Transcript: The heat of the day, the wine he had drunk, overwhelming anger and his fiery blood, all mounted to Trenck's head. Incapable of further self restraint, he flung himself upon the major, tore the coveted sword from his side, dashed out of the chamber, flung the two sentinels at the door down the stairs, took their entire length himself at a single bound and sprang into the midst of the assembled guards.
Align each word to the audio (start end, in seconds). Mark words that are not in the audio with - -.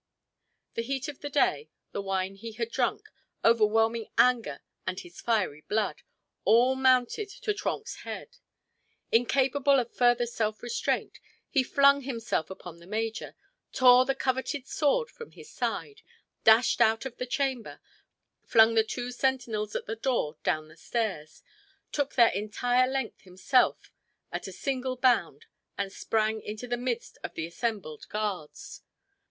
The 0.73 0.81
heat 0.81 1.07
of 1.09 1.19
the 1.19 1.29
day, 1.29 1.69
the 1.91 2.01
wine 2.01 2.33
he 2.33 2.53
had 2.53 2.71
drunk, 2.71 3.07
overwhelming 3.45 4.07
anger 4.17 4.61
and 4.87 4.99
his 4.99 5.21
fiery 5.21 5.61
blood, 5.61 6.01
all 6.43 6.73
mounted 6.75 7.29
to 7.29 7.53
Trenck's 7.53 7.97
head. 7.97 8.37
Incapable 9.11 9.79
of 9.79 9.93
further 9.93 10.25
self 10.25 10.63
restraint, 10.63 11.19
he 11.51 11.61
flung 11.61 12.01
himself 12.01 12.49
upon 12.49 12.79
the 12.79 12.87
major, 12.87 13.35
tore 13.71 14.05
the 14.05 14.15
coveted 14.15 14.65
sword 14.65 15.11
from 15.11 15.33
his 15.33 15.51
side, 15.51 16.01
dashed 16.43 16.81
out 16.81 17.05
of 17.05 17.17
the 17.17 17.27
chamber, 17.27 17.79
flung 18.43 18.73
the 18.73 18.83
two 18.83 19.11
sentinels 19.11 19.75
at 19.75 19.85
the 19.85 19.95
door 19.95 20.35
down 20.41 20.67
the 20.67 20.77
stairs, 20.77 21.43
took 21.91 22.15
their 22.15 22.29
entire 22.31 22.87
length 22.87 23.21
himself 23.21 23.91
at 24.31 24.47
a 24.47 24.51
single 24.51 24.95
bound 24.95 25.45
and 25.77 25.91
sprang 25.93 26.41
into 26.41 26.67
the 26.67 26.75
midst 26.75 27.19
of 27.23 27.35
the 27.35 27.45
assembled 27.45 28.07
guards. 28.09 28.81